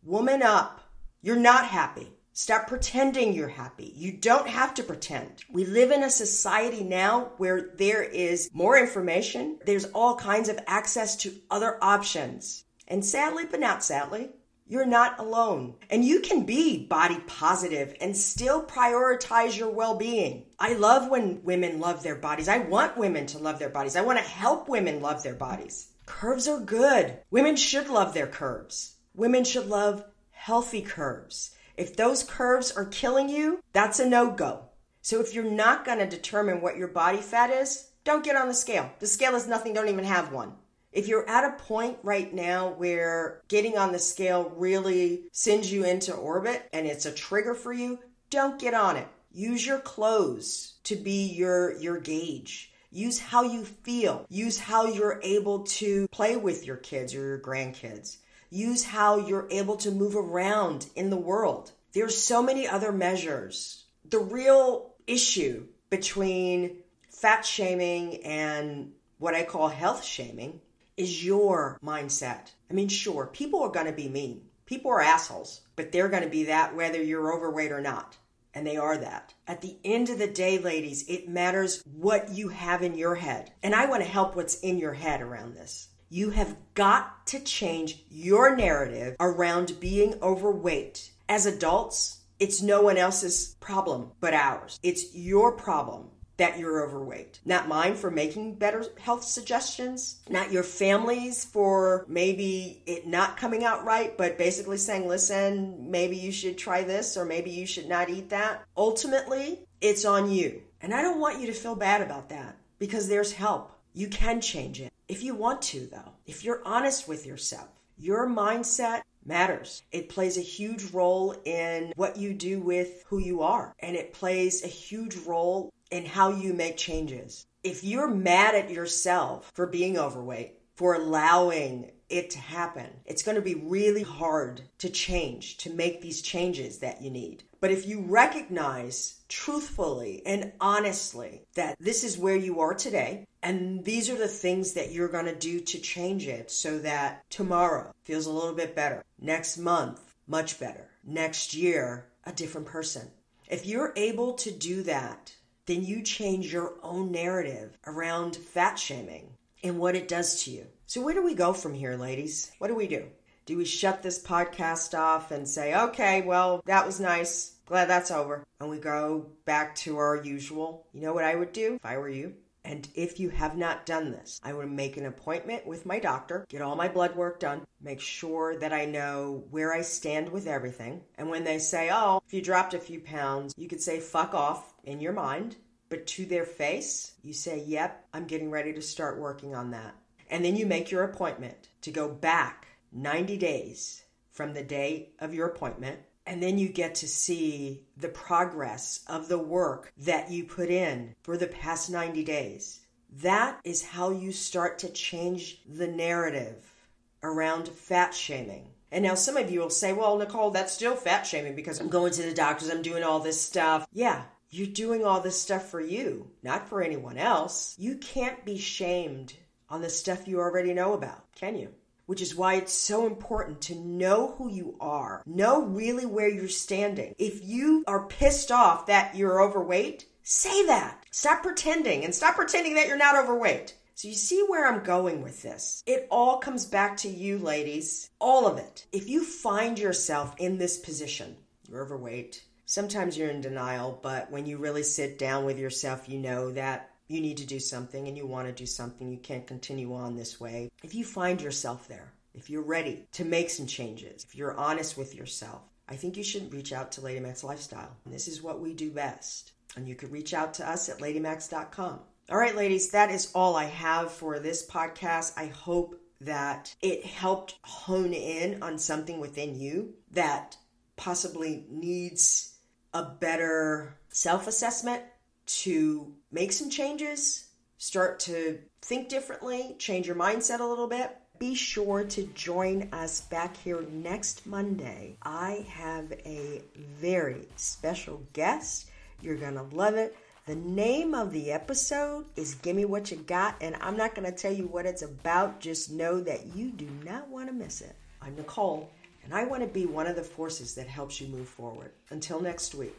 Woman 0.02 0.42
up. 0.42 0.80
You're 1.20 1.36
not 1.36 1.66
happy. 1.66 2.08
Stop 2.40 2.68
pretending 2.68 3.32
you're 3.32 3.48
happy. 3.48 3.92
You 3.96 4.12
don't 4.12 4.46
have 4.46 4.72
to 4.74 4.84
pretend. 4.84 5.42
We 5.50 5.64
live 5.64 5.90
in 5.90 6.04
a 6.04 6.08
society 6.08 6.84
now 6.84 7.32
where 7.36 7.70
there 7.76 8.04
is 8.04 8.48
more 8.52 8.78
information. 8.78 9.58
There's 9.66 9.86
all 9.86 10.14
kinds 10.14 10.48
of 10.48 10.60
access 10.68 11.16
to 11.16 11.34
other 11.50 11.76
options. 11.82 12.62
And 12.86 13.04
sadly, 13.04 13.46
but 13.50 13.58
not 13.58 13.82
sadly, 13.82 14.30
you're 14.68 14.86
not 14.86 15.18
alone. 15.18 15.74
And 15.90 16.04
you 16.04 16.20
can 16.20 16.46
be 16.46 16.86
body 16.86 17.18
positive 17.26 17.96
and 18.00 18.16
still 18.16 18.62
prioritize 18.62 19.58
your 19.58 19.70
well 19.70 19.96
being. 19.96 20.46
I 20.60 20.74
love 20.74 21.10
when 21.10 21.42
women 21.42 21.80
love 21.80 22.04
their 22.04 22.14
bodies. 22.14 22.46
I 22.46 22.58
want 22.58 22.96
women 22.96 23.26
to 23.26 23.38
love 23.38 23.58
their 23.58 23.68
bodies. 23.68 23.96
I 23.96 24.02
want 24.02 24.20
to 24.20 24.24
help 24.24 24.68
women 24.68 25.02
love 25.02 25.24
their 25.24 25.34
bodies. 25.34 25.88
Curves 26.06 26.46
are 26.46 26.60
good. 26.60 27.18
Women 27.32 27.56
should 27.56 27.88
love 27.88 28.14
their 28.14 28.28
curves. 28.28 28.94
Women 29.12 29.42
should 29.42 29.66
love 29.66 30.04
healthy 30.30 30.82
curves. 30.82 31.56
If 31.78 31.94
those 31.94 32.24
curves 32.24 32.72
are 32.72 32.86
killing 32.86 33.28
you, 33.28 33.62
that's 33.72 34.00
a 34.00 34.08
no 34.08 34.32
go. 34.32 34.64
So 35.00 35.20
if 35.20 35.32
you're 35.32 35.44
not 35.44 35.84
going 35.84 36.00
to 36.00 36.06
determine 36.06 36.60
what 36.60 36.76
your 36.76 36.88
body 36.88 37.18
fat 37.18 37.50
is, 37.50 37.90
don't 38.02 38.24
get 38.24 38.34
on 38.34 38.48
the 38.48 38.54
scale. 38.54 38.90
The 38.98 39.06
scale 39.06 39.36
is 39.36 39.46
nothing, 39.46 39.74
don't 39.74 39.88
even 39.88 40.04
have 40.04 40.32
one. 40.32 40.54
If 40.90 41.06
you're 41.06 41.28
at 41.28 41.44
a 41.44 41.62
point 41.62 41.98
right 42.02 42.34
now 42.34 42.70
where 42.70 43.42
getting 43.46 43.78
on 43.78 43.92
the 43.92 44.00
scale 44.00 44.52
really 44.56 45.22
sends 45.30 45.70
you 45.72 45.84
into 45.84 46.12
orbit 46.12 46.68
and 46.72 46.84
it's 46.84 47.06
a 47.06 47.12
trigger 47.12 47.54
for 47.54 47.72
you, 47.72 48.00
don't 48.28 48.58
get 48.58 48.74
on 48.74 48.96
it. 48.96 49.06
Use 49.30 49.64
your 49.64 49.78
clothes 49.78 50.74
to 50.82 50.96
be 50.96 51.26
your 51.26 51.78
your 51.78 52.00
gauge. 52.00 52.72
Use 52.90 53.20
how 53.20 53.42
you 53.44 53.64
feel. 53.64 54.26
Use 54.28 54.58
how 54.58 54.86
you're 54.86 55.20
able 55.22 55.60
to 55.60 56.08
play 56.08 56.36
with 56.36 56.66
your 56.66 56.76
kids 56.76 57.14
or 57.14 57.18
your 57.18 57.38
grandkids. 57.38 58.16
Use 58.50 58.84
how 58.84 59.18
you're 59.18 59.48
able 59.50 59.76
to 59.76 59.90
move 59.90 60.16
around 60.16 60.86
in 60.96 61.10
the 61.10 61.16
world. 61.16 61.72
There's 61.92 62.16
so 62.16 62.42
many 62.42 62.66
other 62.66 62.92
measures. 62.92 63.84
The 64.08 64.18
real 64.18 64.94
issue 65.06 65.66
between 65.90 66.78
fat 67.10 67.44
shaming 67.44 68.24
and 68.24 68.92
what 69.18 69.34
I 69.34 69.44
call 69.44 69.68
health 69.68 70.04
shaming 70.04 70.60
is 70.96 71.24
your 71.24 71.78
mindset. 71.84 72.50
I 72.70 72.74
mean, 72.74 72.88
sure, 72.88 73.26
people 73.26 73.62
are 73.62 73.70
going 73.70 73.86
to 73.86 73.92
be 73.92 74.08
mean. 74.08 74.42
People 74.66 74.90
are 74.90 75.00
assholes, 75.00 75.62
but 75.76 75.92
they're 75.92 76.08
going 76.08 76.22
to 76.22 76.28
be 76.28 76.44
that 76.44 76.76
whether 76.76 77.02
you're 77.02 77.32
overweight 77.32 77.72
or 77.72 77.80
not. 77.80 78.16
And 78.54 78.66
they 78.66 78.76
are 78.76 78.96
that. 78.96 79.34
At 79.46 79.60
the 79.60 79.76
end 79.84 80.10
of 80.10 80.18
the 80.18 80.26
day, 80.26 80.58
ladies, 80.58 81.08
it 81.08 81.28
matters 81.28 81.82
what 81.84 82.30
you 82.30 82.48
have 82.48 82.82
in 82.82 82.96
your 82.96 83.14
head. 83.14 83.52
And 83.62 83.74
I 83.74 83.86
want 83.86 84.02
to 84.02 84.08
help 84.08 84.34
what's 84.34 84.58
in 84.60 84.78
your 84.78 84.94
head 84.94 85.20
around 85.20 85.54
this. 85.54 85.88
You 86.10 86.30
have 86.30 86.56
got 86.74 87.26
to 87.26 87.40
change 87.40 88.04
your 88.10 88.56
narrative 88.56 89.16
around 89.20 89.78
being 89.78 90.14
overweight. 90.22 91.10
As 91.28 91.44
adults, 91.44 92.20
it's 92.40 92.62
no 92.62 92.80
one 92.80 92.96
else's 92.96 93.56
problem 93.60 94.12
but 94.20 94.32
ours. 94.32 94.80
It's 94.82 95.14
your 95.14 95.52
problem 95.52 96.10
that 96.38 96.58
you're 96.58 96.82
overweight. 96.86 97.40
Not 97.44 97.68
mine 97.68 97.94
for 97.96 98.10
making 98.10 98.54
better 98.54 98.86
health 99.00 99.24
suggestions, 99.24 100.20
not 100.30 100.52
your 100.52 100.62
family's 100.62 101.44
for 101.44 102.06
maybe 102.08 102.82
it 102.86 103.06
not 103.06 103.36
coming 103.36 103.64
out 103.64 103.84
right, 103.84 104.16
but 104.16 104.38
basically 104.38 104.78
saying, 104.78 105.06
listen, 105.08 105.90
maybe 105.90 106.16
you 106.16 106.32
should 106.32 106.56
try 106.56 106.84
this 106.84 107.16
or 107.16 107.24
maybe 107.24 107.50
you 107.50 107.66
should 107.66 107.88
not 107.88 108.08
eat 108.08 108.30
that. 108.30 108.64
Ultimately, 108.76 109.58
it's 109.80 110.04
on 110.04 110.30
you. 110.30 110.62
And 110.80 110.94
I 110.94 111.02
don't 111.02 111.20
want 111.20 111.40
you 111.40 111.48
to 111.48 111.52
feel 111.52 111.74
bad 111.74 112.00
about 112.00 112.28
that 112.30 112.56
because 112.78 113.08
there's 113.08 113.32
help. 113.32 113.72
You 113.92 114.06
can 114.06 114.40
change 114.40 114.80
it. 114.80 114.92
If 115.08 115.22
you 115.22 115.34
want 115.34 115.62
to, 115.62 115.86
though, 115.86 116.12
if 116.26 116.44
you're 116.44 116.60
honest 116.66 117.08
with 117.08 117.24
yourself, 117.24 117.68
your 117.96 118.28
mindset 118.28 119.02
matters. 119.24 119.82
It 119.90 120.10
plays 120.10 120.36
a 120.36 120.42
huge 120.42 120.92
role 120.92 121.34
in 121.44 121.92
what 121.96 122.18
you 122.18 122.34
do 122.34 122.60
with 122.60 123.04
who 123.06 123.18
you 123.18 123.42
are, 123.42 123.74
and 123.78 123.96
it 123.96 124.12
plays 124.12 124.62
a 124.62 124.68
huge 124.68 125.16
role 125.26 125.72
in 125.90 126.04
how 126.04 126.30
you 126.30 126.52
make 126.52 126.76
changes. 126.76 127.46
If 127.62 127.82
you're 127.82 128.08
mad 128.08 128.54
at 128.54 128.70
yourself 128.70 129.50
for 129.54 129.66
being 129.66 129.98
overweight, 129.98 130.58
for 130.74 130.94
allowing 130.94 131.90
it 132.08 132.30
to 132.30 132.38
happen, 132.38 132.88
it's 133.04 133.22
going 133.22 133.36
to 133.36 133.42
be 133.42 133.54
really 133.54 134.02
hard 134.02 134.62
to 134.78 134.88
change, 134.88 135.58
to 135.58 135.70
make 135.70 136.00
these 136.00 136.22
changes 136.22 136.78
that 136.78 137.02
you 137.02 137.10
need. 137.10 137.42
But 137.60 137.70
if 137.70 137.86
you 137.86 138.00
recognize 138.00 139.20
truthfully 139.28 140.22
and 140.24 140.52
honestly 140.60 141.42
that 141.54 141.76
this 141.78 142.04
is 142.04 142.16
where 142.16 142.36
you 142.36 142.60
are 142.60 142.74
today, 142.74 143.26
and 143.42 143.84
these 143.84 144.08
are 144.08 144.16
the 144.16 144.28
things 144.28 144.72
that 144.72 144.92
you're 144.92 145.08
going 145.08 145.26
to 145.26 145.34
do 145.34 145.60
to 145.60 145.78
change 145.78 146.26
it 146.26 146.50
so 146.50 146.78
that 146.78 147.28
tomorrow 147.30 147.92
feels 148.04 148.26
a 148.26 148.30
little 148.30 148.54
bit 148.54 148.74
better, 148.74 149.04
next 149.20 149.58
month, 149.58 150.14
much 150.26 150.58
better, 150.58 150.88
next 151.04 151.54
year, 151.54 152.06
a 152.24 152.32
different 152.32 152.66
person. 152.66 153.10
If 153.48 153.66
you're 153.66 153.92
able 153.96 154.34
to 154.34 154.50
do 154.50 154.82
that, 154.84 155.34
then 155.66 155.84
you 155.84 156.02
change 156.02 156.52
your 156.52 156.74
own 156.82 157.10
narrative 157.12 157.76
around 157.86 158.36
fat 158.36 158.78
shaming 158.78 159.30
and 159.62 159.78
what 159.78 159.96
it 159.96 160.08
does 160.08 160.44
to 160.44 160.50
you. 160.50 160.66
So, 160.88 161.02
where 161.02 161.12
do 161.12 161.22
we 161.22 161.34
go 161.34 161.52
from 161.52 161.74
here, 161.74 161.96
ladies? 161.96 162.50
What 162.56 162.68
do 162.68 162.74
we 162.74 162.88
do? 162.88 163.08
Do 163.44 163.58
we 163.58 163.66
shut 163.66 164.02
this 164.02 164.24
podcast 164.24 164.98
off 164.98 165.30
and 165.30 165.46
say, 165.46 165.74
okay, 165.74 166.22
well, 166.22 166.62
that 166.64 166.86
was 166.86 166.98
nice. 166.98 167.56
glad 167.66 167.90
that's 167.90 168.10
over. 168.10 168.42
And 168.58 168.70
we 168.70 168.78
go 168.78 169.26
back 169.44 169.74
to 169.76 169.98
our 169.98 170.16
usual. 170.16 170.86
You 170.94 171.02
know 171.02 171.12
what 171.12 171.24
I 171.24 171.34
would 171.34 171.52
do 171.52 171.74
if 171.74 171.84
I 171.84 171.98
were 171.98 172.08
you? 172.08 172.32
And 172.64 172.88
if 172.94 173.20
you 173.20 173.28
have 173.28 173.54
not 173.54 173.84
done 173.84 174.12
this, 174.12 174.40
I 174.42 174.54
would 174.54 174.70
make 174.70 174.96
an 174.96 175.04
appointment 175.04 175.66
with 175.66 175.84
my 175.84 175.98
doctor, 175.98 176.46
get 176.48 176.62
all 176.62 176.74
my 176.74 176.88
blood 176.88 177.14
work 177.14 177.38
done, 177.38 177.66
make 177.82 178.00
sure 178.00 178.56
that 178.56 178.72
I 178.72 178.86
know 178.86 179.44
where 179.50 179.74
I 179.74 179.82
stand 179.82 180.30
with 180.30 180.46
everything. 180.46 181.02
And 181.18 181.28
when 181.28 181.44
they 181.44 181.58
say, 181.58 181.90
oh, 181.92 182.22
if 182.26 182.32
you 182.32 182.40
dropped 182.40 182.72
a 182.72 182.78
few 182.78 183.00
pounds, 183.00 183.52
you 183.58 183.68
could 183.68 183.82
say 183.82 184.00
fuck 184.00 184.32
off 184.32 184.72
in 184.84 185.00
your 185.00 185.12
mind. 185.12 185.56
But 185.90 186.06
to 186.06 186.24
their 186.24 186.46
face, 186.46 187.12
you 187.22 187.34
say, 187.34 187.62
yep, 187.66 188.06
I'm 188.14 188.24
getting 188.24 188.50
ready 188.50 188.72
to 188.72 188.80
start 188.80 189.18
working 189.20 189.54
on 189.54 189.72
that. 189.72 189.94
And 190.30 190.44
then 190.44 190.56
you 190.56 190.66
make 190.66 190.90
your 190.90 191.04
appointment 191.04 191.68
to 191.82 191.90
go 191.90 192.08
back 192.08 192.66
90 192.92 193.36
days 193.36 194.02
from 194.30 194.54
the 194.54 194.62
day 194.62 195.10
of 195.18 195.34
your 195.34 195.48
appointment 195.48 196.00
and 196.28 196.42
then 196.42 196.58
you 196.58 196.68
get 196.68 196.94
to 196.96 197.08
see 197.08 197.86
the 197.96 198.08
progress 198.08 199.00
of 199.06 199.28
the 199.28 199.38
work 199.38 199.90
that 199.96 200.30
you 200.30 200.44
put 200.44 200.68
in 200.68 201.14
for 201.22 201.38
the 201.38 201.46
past 201.46 201.90
90 201.90 202.22
days. 202.22 202.80
That 203.22 203.58
is 203.64 203.82
how 203.82 204.10
you 204.10 204.32
start 204.32 204.78
to 204.80 204.90
change 204.90 205.62
the 205.66 205.88
narrative 205.88 206.74
around 207.22 207.68
fat 207.68 208.12
shaming. 208.12 208.68
And 208.92 209.04
now 209.04 209.14
some 209.14 209.38
of 209.38 209.50
you 209.50 209.60
will 209.60 209.70
say, 209.70 209.94
well, 209.94 210.18
Nicole, 210.18 210.50
that's 210.50 210.72
still 210.72 210.96
fat 210.96 211.22
shaming 211.22 211.56
because 211.56 211.80
I'm 211.80 211.88
going 211.88 212.12
to 212.12 212.22
the 212.22 212.34
doctors, 212.34 212.68
I'm 212.68 212.82
doing 212.82 213.02
all 213.02 213.20
this 213.20 213.40
stuff. 213.40 213.86
Yeah, 213.92 214.24
you're 214.50 214.66
doing 214.66 215.06
all 215.06 215.22
this 215.22 215.40
stuff 215.40 215.70
for 215.70 215.80
you, 215.80 216.30
not 216.42 216.68
for 216.68 216.82
anyone 216.82 217.16
else. 217.16 217.74
You 217.78 217.96
can't 217.96 218.44
be 218.44 218.58
shamed 218.58 219.32
on 219.70 219.82
the 219.82 219.90
stuff 219.90 220.28
you 220.28 220.40
already 220.40 220.74
know 220.74 220.94
about, 220.94 221.32
can 221.34 221.56
you? 221.56 221.72
which 222.08 222.22
is 222.22 222.34
why 222.34 222.54
it's 222.54 222.72
so 222.72 223.06
important 223.06 223.60
to 223.60 223.74
know 223.74 224.34
who 224.38 224.50
you 224.50 224.74
are, 224.80 225.22
know 225.26 225.66
really 225.66 226.06
where 226.06 226.26
you're 226.26 226.48
standing. 226.48 227.14
If 227.18 227.44
you 227.44 227.84
are 227.86 228.06
pissed 228.06 228.50
off 228.50 228.86
that 228.86 229.14
you're 229.14 229.42
overweight, 229.42 230.06
say 230.22 230.64
that. 230.68 231.04
Stop 231.10 231.42
pretending 231.42 232.06
and 232.06 232.14
stop 232.14 232.36
pretending 232.36 232.76
that 232.76 232.88
you're 232.88 232.96
not 232.96 233.22
overweight. 233.22 233.74
So 233.94 234.08
you 234.08 234.14
see 234.14 234.42
where 234.48 234.66
I'm 234.66 234.84
going 234.84 235.22
with 235.22 235.42
this. 235.42 235.82
It 235.86 236.08
all 236.10 236.38
comes 236.38 236.64
back 236.64 236.96
to 236.98 237.10
you, 237.10 237.36
ladies. 237.36 238.08
All 238.18 238.46
of 238.46 238.56
it. 238.56 238.86
If 238.90 239.10
you 239.10 239.22
find 239.22 239.78
yourself 239.78 240.34
in 240.38 240.56
this 240.56 240.78
position, 240.78 241.36
you're 241.68 241.84
overweight, 241.84 242.42
sometimes 242.64 243.18
you're 243.18 243.28
in 243.28 243.42
denial, 243.42 244.00
but 244.02 244.30
when 244.30 244.46
you 244.46 244.56
really 244.56 244.82
sit 244.82 245.18
down 245.18 245.44
with 245.44 245.58
yourself, 245.58 246.08
you 246.08 246.18
know 246.18 246.52
that 246.52 246.88
you 247.08 247.20
need 247.20 247.38
to 247.38 247.46
do 247.46 247.58
something 247.58 248.06
and 248.06 248.16
you 248.16 248.26
want 248.26 248.46
to 248.46 248.52
do 248.52 248.66
something, 248.66 249.10
you 249.10 249.18
can't 249.18 249.46
continue 249.46 249.94
on 249.94 250.16
this 250.16 250.38
way. 250.38 250.70
If 250.82 250.94
you 250.94 251.04
find 251.04 251.40
yourself 251.40 251.88
there, 251.88 252.12
if 252.34 252.50
you're 252.50 252.62
ready 252.62 253.06
to 253.12 253.24
make 253.24 253.50
some 253.50 253.66
changes, 253.66 254.24
if 254.24 254.34
you're 254.34 254.56
honest 254.56 254.96
with 254.96 255.14
yourself, 255.14 255.62
I 255.88 255.96
think 255.96 256.16
you 256.16 256.22
should 256.22 256.52
reach 256.52 256.72
out 256.72 256.92
to 256.92 257.00
Lady 257.00 257.20
Max 257.20 257.42
Lifestyle. 257.42 257.96
This 258.04 258.28
is 258.28 258.42
what 258.42 258.60
we 258.60 258.74
do 258.74 258.90
best. 258.90 259.52
And 259.76 259.88
you 259.88 259.94
can 259.94 260.10
reach 260.10 260.34
out 260.34 260.54
to 260.54 260.68
us 260.68 260.88
at 260.88 260.98
ladymax.com. 260.98 262.00
All 262.30 262.38
right, 262.38 262.56
ladies, 262.56 262.90
that 262.90 263.10
is 263.10 263.32
all 263.34 263.56
I 263.56 263.64
have 263.64 264.12
for 264.12 264.38
this 264.38 264.66
podcast. 264.66 265.32
I 265.36 265.46
hope 265.46 265.98
that 266.20 266.74
it 266.82 267.06
helped 267.06 267.58
hone 267.62 268.12
in 268.12 268.62
on 268.62 268.78
something 268.78 269.18
within 269.18 269.58
you 269.58 269.94
that 270.10 270.56
possibly 270.96 271.64
needs 271.70 272.54
a 272.92 273.02
better 273.02 273.96
self 274.10 274.46
assessment 274.46 275.02
to 275.46 276.12
make 276.30 276.52
some 276.52 276.70
changes, 276.70 277.48
start 277.78 278.20
to 278.20 278.58
think 278.82 279.08
differently, 279.08 279.76
change 279.78 280.06
your 280.06 280.16
mindset 280.16 280.60
a 280.60 280.64
little 280.64 280.88
bit. 280.88 281.16
Be 281.38 281.54
sure 281.54 282.02
to 282.02 282.22
join 282.34 282.88
us 282.92 283.20
back 283.20 283.56
here 283.56 283.82
next 283.92 284.44
Monday. 284.44 285.16
I 285.22 285.64
have 285.70 286.10
a 286.10 286.62
very 286.74 287.46
special 287.54 288.22
guest. 288.32 288.90
You're 289.20 289.36
going 289.36 289.54
to 289.54 289.62
love 289.62 289.94
it. 289.94 290.16
The 290.46 290.56
name 290.56 291.14
of 291.14 291.30
the 291.30 291.52
episode 291.52 292.24
is 292.34 292.54
Gimme 292.54 292.86
What 292.86 293.10
You 293.10 293.18
Got, 293.18 293.56
and 293.60 293.76
I'm 293.80 293.96
not 293.96 294.14
going 294.14 294.24
to 294.24 294.36
tell 294.36 294.52
you 294.52 294.66
what 294.66 294.86
it's 294.86 295.02
about. 295.02 295.60
Just 295.60 295.92
know 295.92 296.20
that 296.20 296.56
you 296.56 296.70
do 296.70 296.88
not 297.04 297.28
want 297.28 297.48
to 297.48 297.52
miss 297.52 297.82
it. 297.82 297.94
I'm 298.22 298.34
Nicole, 298.34 298.90
and 299.24 299.34
I 299.34 299.44
want 299.44 299.62
to 299.62 299.68
be 299.68 299.86
one 299.86 300.06
of 300.06 300.16
the 300.16 300.24
forces 300.24 300.74
that 300.74 300.88
helps 300.88 301.20
you 301.20 301.28
move 301.28 301.48
forward. 301.48 301.92
Until 302.10 302.40
next 302.40 302.74
week, 302.74 302.96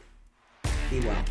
be 0.90 1.00
well. 1.00 1.24